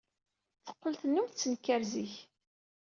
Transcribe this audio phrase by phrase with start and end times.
[0.65, 2.13] Teqqel tennum tettenkar zik.